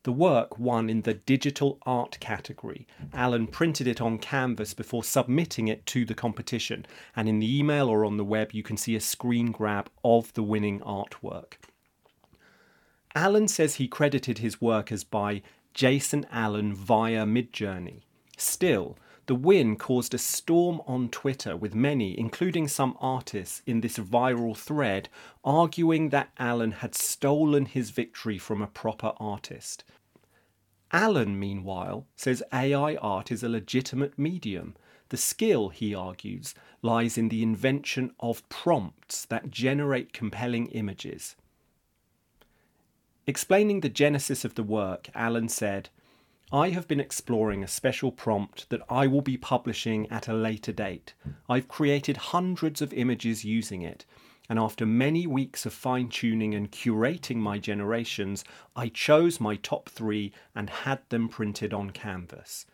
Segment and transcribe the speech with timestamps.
[0.04, 2.86] The work won in the digital art category.
[3.12, 7.90] Allen printed it on canvas before submitting it to the competition, and in the email
[7.90, 11.54] or on the web you can see a screen grab of the winning artwork.
[13.16, 15.42] Allen says he credited his work as by
[15.76, 18.04] Jason Allen via Midjourney.
[18.38, 23.98] Still, the win caused a storm on Twitter with many, including some artists, in this
[23.98, 25.10] viral thread
[25.44, 29.84] arguing that Allen had stolen his victory from a proper artist.
[30.94, 34.76] Allen, meanwhile, says AI art is a legitimate medium.
[35.10, 41.36] The skill, he argues, lies in the invention of prompts that generate compelling images.
[43.28, 45.90] Explaining the genesis of the work, Allen said,
[46.52, 50.72] I have been exploring a special prompt that I will be publishing at a later
[50.72, 51.16] date.
[51.50, 54.06] I've created hundreds of images using it,
[54.48, 58.44] and after many weeks of fine tuning and curating my generations,
[58.76, 62.68] I chose my top three and had them printed on canvas.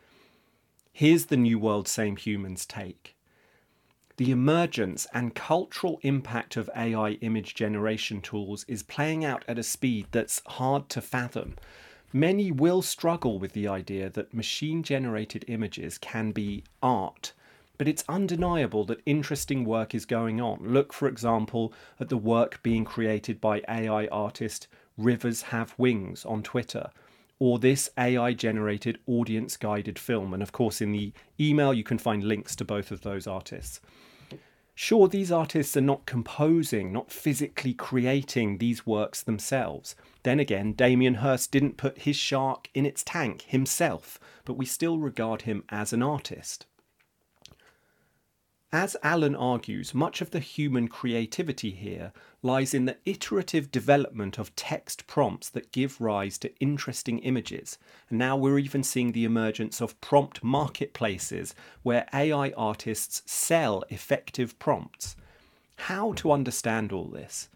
[0.91, 3.15] Here's the New World Same Humans take
[4.21, 9.63] the emergence and cultural impact of AI image generation tools is playing out at a
[9.63, 11.55] speed that's hard to fathom.
[12.13, 17.33] Many will struggle with the idea that machine generated images can be art,
[17.79, 20.59] but it's undeniable that interesting work is going on.
[20.61, 24.67] Look, for example, at the work being created by AI artist
[24.99, 26.91] Rivers Have Wings on Twitter,
[27.39, 30.31] or this AI generated audience guided film.
[30.31, 33.81] And of course, in the email, you can find links to both of those artists.
[34.83, 39.95] Sure, these artists are not composing, not physically creating these works themselves.
[40.23, 44.97] Then again, Damien Hirst didn't put his shark in its tank himself, but we still
[44.97, 46.65] regard him as an artist.
[48.73, 54.55] As Allen argues, much of the human creativity here lies in the iterative development of
[54.55, 57.77] text prompts that give rise to interesting images.
[58.09, 64.57] And now we're even seeing the emergence of prompt marketplaces where AI artists sell effective
[64.57, 65.17] prompts.
[65.75, 67.49] How to understand all this?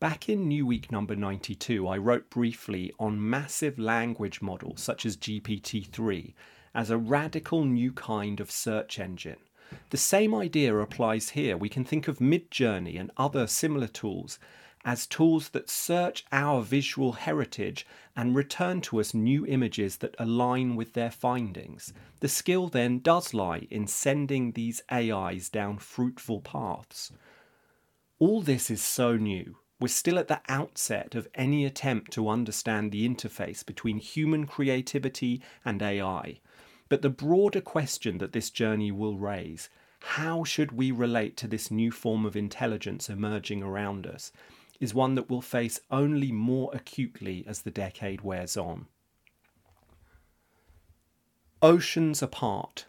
[0.00, 5.18] Back in New Week number 92, I wrote briefly on massive language models such as
[5.18, 6.34] GPT 3
[6.74, 9.36] as a radical new kind of search engine.
[9.90, 11.56] The same idea applies here.
[11.56, 14.38] We can think of Midjourney and other similar tools
[14.84, 20.74] as tools that search our visual heritage and return to us new images that align
[20.74, 21.92] with their findings.
[22.20, 27.12] The skill then does lie in sending these AIs down fruitful paths.
[28.18, 29.56] All this is so new.
[29.80, 35.42] We're still at the outset of any attempt to understand the interface between human creativity
[35.64, 36.38] and AI.
[36.92, 41.70] But the broader question that this journey will raise how should we relate to this
[41.70, 44.30] new form of intelligence emerging around us
[44.78, 48.88] is one that we'll face only more acutely as the decade wears on.
[51.62, 52.84] Oceans apart.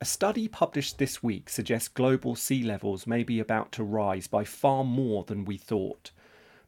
[0.00, 4.42] A study published this week suggests global sea levels may be about to rise by
[4.42, 6.10] far more than we thought.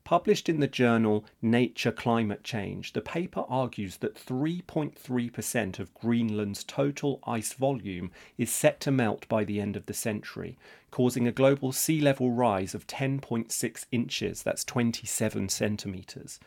[0.05, 7.21] Published in the journal Nature Climate Change, the paper argues that 3.3% of Greenland's total
[7.25, 10.59] ice volume is set to melt by the end of the century,
[10.91, 16.41] causing a global sea level rise of 10.6 inches, that's 27 centimetres.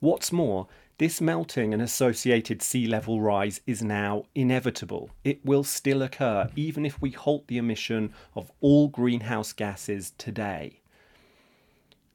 [0.00, 0.66] What's more,
[0.98, 5.10] this melting and associated sea level rise is now inevitable.
[5.24, 10.80] It will still occur even if we halt the emission of all greenhouse gases today.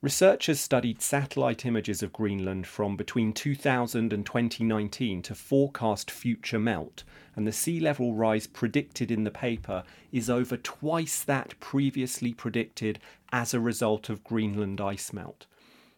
[0.04, 7.04] Researchers studied satellite images of Greenland from between 2000 and 2019 to forecast future melt,
[7.36, 12.98] and the sea level rise predicted in the paper is over twice that previously predicted
[13.32, 15.46] as a result of Greenland ice melt.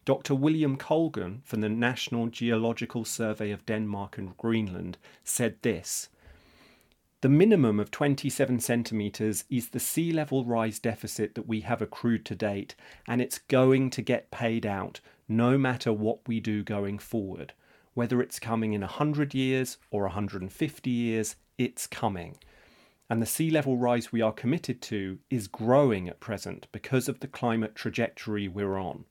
[0.04, 0.36] Dr.
[0.36, 6.10] William Colgan from the National Geological Survey of Denmark and Greenland said this
[7.24, 12.26] the minimum of 27 centimetres is the sea level rise deficit that we have accrued
[12.26, 12.76] to date,
[13.08, 15.00] and it's going to get paid out
[15.30, 17.54] no matter what we do going forward.
[17.94, 22.36] Whether it's coming in 100 years or 150 years, it's coming.
[23.10, 27.22] And the sea level rise we are committed to is growing at present because of
[27.22, 29.06] the climate trajectory we're on.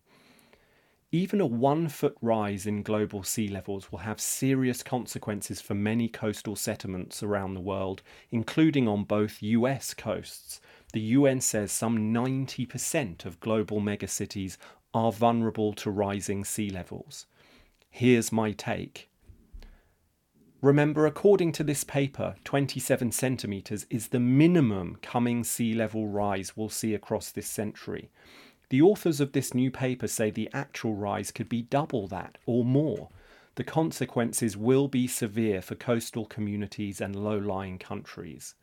[1.15, 6.09] Even a one foot rise in global sea levels will have serious consequences for many
[6.09, 8.01] coastal settlements around the world,
[8.31, 10.59] including on both US coasts.
[10.95, 14.57] The UN says some 90% of global megacities
[14.95, 17.27] are vulnerable to rising sea levels.
[17.91, 19.11] Here's my take.
[20.63, 26.71] Remember, according to this paper, 27 centimetres is the minimum coming sea level rise we'll
[26.71, 28.11] see across this century.
[28.73, 32.65] The authors of this new paper say the actual rise could be double that or
[32.65, 33.11] more.
[33.57, 38.55] The consequences will be severe for coastal communities and low lying countries.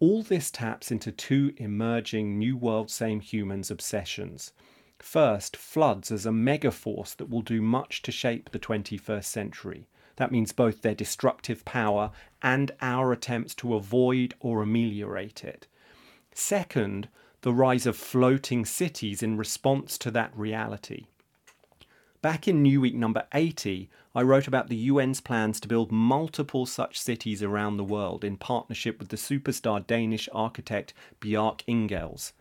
[0.00, 4.52] All this taps into two emerging New World Same Humans obsessions.
[4.98, 9.88] First, floods as a megaforce that will do much to shape the 21st century.
[10.16, 12.10] That means both their destructive power
[12.42, 15.68] and our attempts to avoid or ameliorate it.
[16.34, 17.08] Second,
[17.42, 21.06] the rise of floating cities in response to that reality.
[22.22, 26.66] Back in New Week number 80, I wrote about the UN's plans to build multiple
[26.66, 32.32] such cities around the world in partnership with the superstar Danish architect Bjarke Ingels.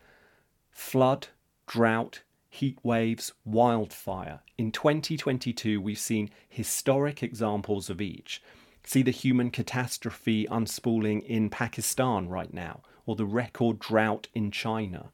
[0.69, 1.27] Flood,
[1.65, 4.41] drought, heat waves, wildfire.
[4.57, 8.41] In 2022, we've seen historic examples of each.
[8.83, 15.11] See the human catastrophe unspooling in Pakistan right now, or the record drought in China.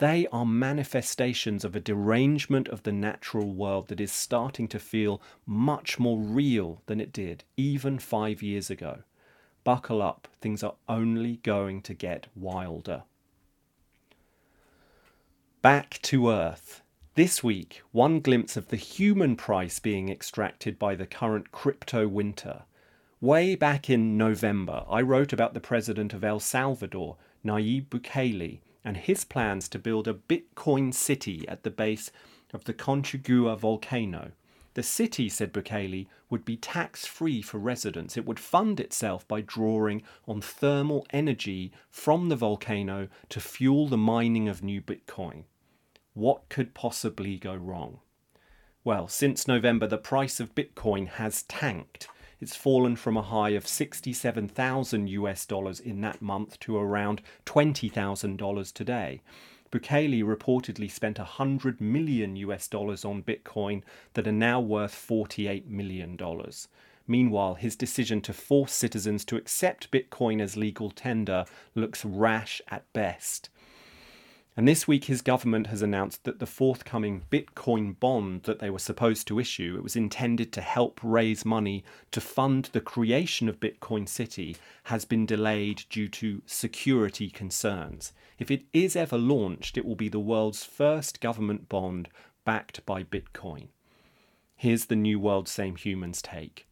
[0.00, 5.22] They are manifestations of a derangement of the natural world that is starting to feel
[5.46, 8.98] much more real than it did even five years ago.
[9.64, 13.04] Buckle up, things are only going to get wilder.
[15.62, 16.82] Back to Earth.
[17.14, 22.64] This week, one glimpse of the human price being extracted by the current crypto winter.
[23.22, 28.96] Way back in November, I wrote about the president of El Salvador, Nayib Bukele, and
[28.96, 32.10] his plans to build a Bitcoin city at the base
[32.52, 34.32] of the Conchagua volcano.
[34.74, 38.16] The city, said Bukele, would be tax free for residents.
[38.16, 43.96] It would fund itself by drawing on thermal energy from the volcano to fuel the
[43.96, 45.44] mining of new Bitcoin.
[46.14, 48.00] What could possibly go wrong?
[48.82, 52.08] Well, since November, the price of Bitcoin has tanked.
[52.42, 58.72] It's fallen from a high of 67,000 US dollars in that month to around $20,000
[58.72, 59.20] today.
[59.70, 66.16] Bukele reportedly spent 100 million US dollars on Bitcoin that are now worth 48 million
[66.16, 66.66] dollars.
[67.06, 71.44] Meanwhile, his decision to force citizens to accept Bitcoin as legal tender
[71.76, 73.50] looks rash at best.
[74.54, 78.78] And this week, his government has announced that the forthcoming Bitcoin bond that they were
[78.78, 83.60] supposed to issue, it was intended to help raise money to fund the creation of
[83.60, 88.12] Bitcoin City, has been delayed due to security concerns.
[88.38, 92.10] If it is ever launched, it will be the world's first government bond
[92.44, 93.68] backed by Bitcoin.
[94.54, 96.66] Here's the New World Same Humans take.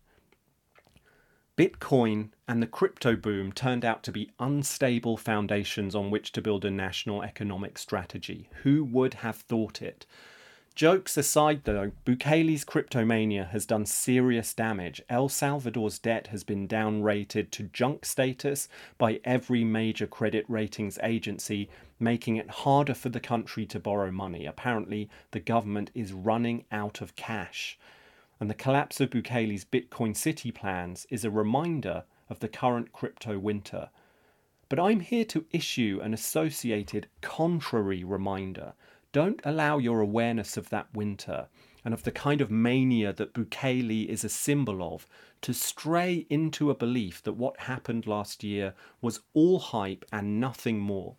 [1.56, 6.64] Bitcoin and the crypto boom turned out to be unstable foundations on which to build
[6.64, 8.48] a national economic strategy.
[8.62, 10.06] Who would have thought it?
[10.74, 15.02] Jokes aside, though, Bukele's cryptomania has done serious damage.
[15.10, 21.68] El Salvador's debt has been downrated to junk status by every major credit ratings agency,
[21.98, 24.46] making it harder for the country to borrow money.
[24.46, 27.78] Apparently, the government is running out of cash
[28.40, 33.38] and the collapse of Bukele's Bitcoin City plans is a reminder of the current crypto
[33.38, 33.90] winter.
[34.70, 38.72] But I'm here to issue an associated contrary reminder.
[39.12, 41.48] don't allow your awareness of that winter
[41.84, 45.06] and of the kind of mania that Bukele is a symbol of
[45.42, 50.78] to stray into a belief that what happened last year was all hype and nothing
[50.78, 51.16] more.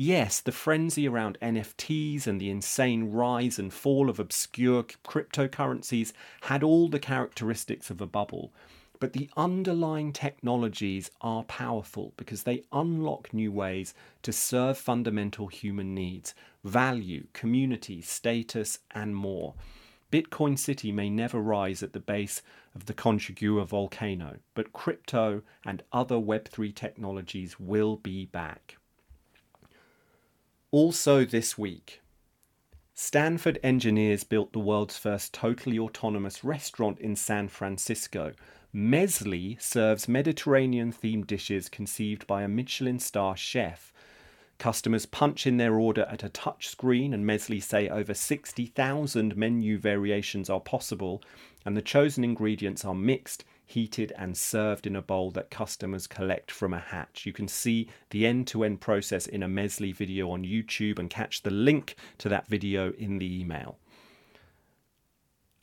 [0.00, 6.12] Yes, the frenzy around NFTs and the insane rise and fall of obscure cryptocurrencies
[6.42, 8.52] had all the characteristics of a bubble.
[9.00, 15.96] But the underlying technologies are powerful because they unlock new ways to serve fundamental human
[15.96, 19.54] needs value, community, status, and more.
[20.12, 22.40] Bitcoin City may never rise at the base
[22.72, 28.76] of the Conchagua volcano, but crypto and other Web3 technologies will be back.
[30.70, 32.02] Also, this week,
[32.92, 38.34] Stanford engineers built the world's first totally autonomous restaurant in San Francisco.
[38.74, 43.94] Mezli serves Mediterranean themed dishes conceived by a Michelin star chef.
[44.58, 49.78] Customers punch in their order at a touch screen, and Mezli say over 60,000 menu
[49.78, 51.22] variations are possible,
[51.64, 56.50] and the chosen ingredients are mixed heated and served in a bowl that customers collect
[56.50, 57.26] from a hatch.
[57.26, 61.10] You can see the end to end process in a Mezli video on YouTube and
[61.10, 63.78] catch the link to that video in the email.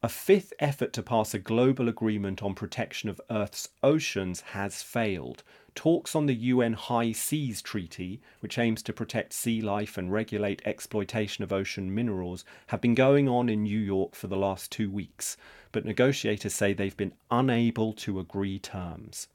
[0.03, 5.43] A fifth effort to pass a global agreement on protection of Earth's oceans has failed.
[5.75, 10.61] Talks on the UN High Seas Treaty, which aims to protect sea life and regulate
[10.65, 14.89] exploitation of ocean minerals, have been going on in New York for the last two
[14.89, 15.37] weeks,
[15.71, 19.27] but negotiators say they've been unable to agree terms.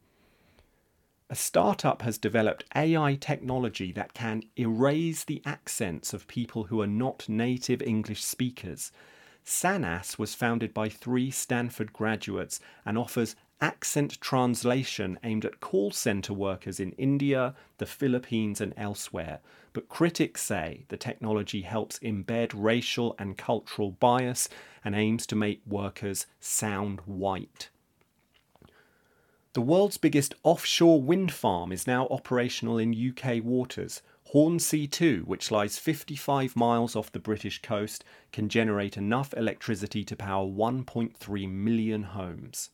[1.29, 6.87] A startup has developed AI technology that can erase the accents of people who are
[6.87, 8.91] not native English speakers
[9.45, 16.33] Sanas was founded by three Stanford graduates and offers accent translation aimed at call center
[16.33, 19.41] workers in India, the Philippines, and elsewhere.
[19.73, 24.49] But critics say the technology helps embed racial and cultural bias
[24.85, 27.69] and aims to make workers sound white.
[29.53, 34.01] The world's biggest offshore wind farm is now operational in UK waters,
[34.33, 40.15] Hornsea 2, which lies 55 miles off the British coast, can generate enough electricity to
[40.15, 42.71] power 1.3 million homes.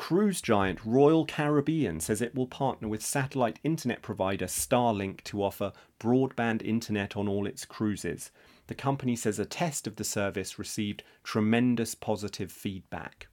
[0.00, 5.74] Cruise giant Royal Caribbean says it will partner with satellite internet provider Starlink to offer
[6.00, 8.30] broadband internet on all its cruises.
[8.68, 13.28] The company says a test of the service received tremendous positive feedback.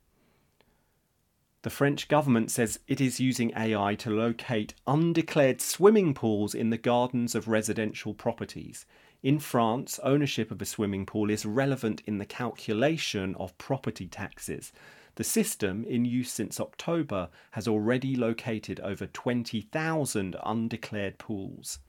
[1.61, 6.77] The French government says it is using AI to locate undeclared swimming pools in the
[6.77, 8.85] gardens of residential properties.
[9.23, 14.73] In France, ownership of a swimming pool is relevant in the calculation of property taxes.
[15.17, 21.79] The system, in use since October, has already located over 20,000 undeclared pools.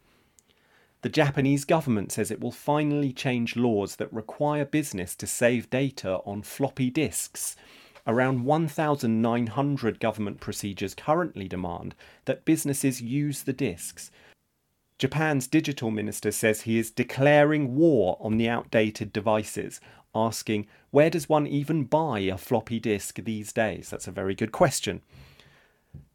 [1.03, 6.21] The Japanese government says it will finally change laws that require business to save data
[6.25, 7.55] on floppy disks.
[8.07, 11.95] Around 1,900 government procedures currently demand
[12.25, 14.11] that businesses use the disks.
[14.99, 19.83] Japan's digital minister says he is declaring war on the outdated devices,
[20.27, 23.91] asking, where does one even buy a floppy disk these days?
[23.91, 25.03] That's a very good question.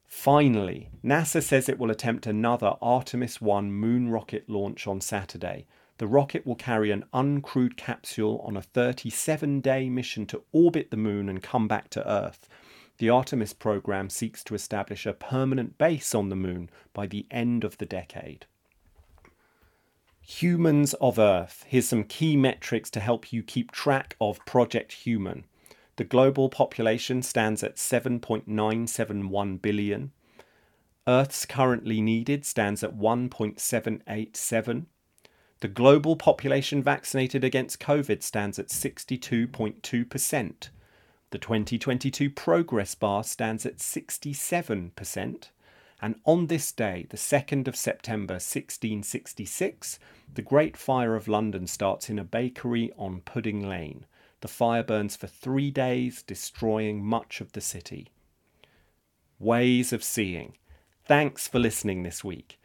[0.06, 5.66] Finally, NASA says it will attempt another Artemis 1 moon rocket launch on Saturday.
[5.98, 10.98] The rocket will carry an uncrewed capsule on a 37 day mission to orbit the
[10.98, 12.48] moon and come back to Earth.
[13.00, 17.64] The Artemis program seeks to establish a permanent base on the moon by the end
[17.64, 18.46] of the decade.
[20.26, 21.66] Humans of Earth.
[21.68, 25.44] Here's some key metrics to help you keep track of Project Human.
[25.98, 30.12] The global population stands at 7.971 billion.
[31.06, 34.86] Earth's currently needed stands at 1.787.
[35.60, 40.70] The global population vaccinated against COVID stands at 62.2%.
[41.32, 45.50] The 2022 progress bar stands at 67%.
[46.04, 50.00] And on this day, the 2nd of September 1666,
[50.34, 54.06] the Great Fire of London starts in a bakery on Pudding Lane.
[54.42, 58.10] The fire burns for three days, destroying much of the city.
[59.40, 60.58] Ways of seeing.
[61.06, 62.60] Thanks for listening this week.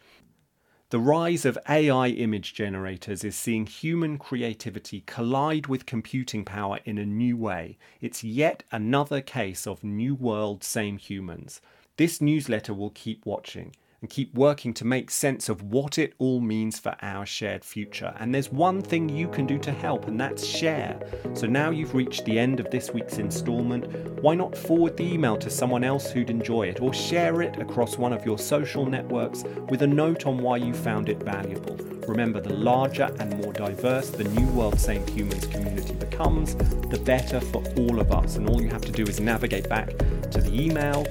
[0.91, 6.99] The rise of AI image generators is seeing human creativity collide with computing power in
[6.99, 7.79] a new way.
[8.01, 11.61] It's yet another case of new world, same humans.
[11.99, 16.39] This newsletter will keep watching and keep working to make sense of what it all
[16.39, 18.15] means for our shared future.
[18.21, 21.01] And there's one thing you can do to help, and that's share.
[21.35, 23.89] So now you've reached the end of this week's instalment.
[24.23, 27.99] Why not forward the email to someone else who'd enjoy it, or share it across
[27.99, 31.75] one of your social networks with a note on why you found it valuable?
[32.07, 37.41] Remember, the larger and more diverse the New World Same Humans community becomes, the better
[37.41, 38.37] for all of us.
[38.37, 41.05] And all you have to do is navigate back to the email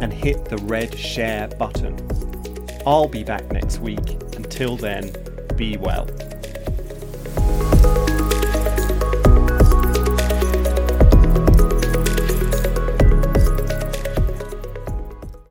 [0.00, 1.96] and hit the red share button.
[2.86, 4.14] I'll be back next week.
[4.36, 5.12] Until then,
[5.56, 6.06] be well.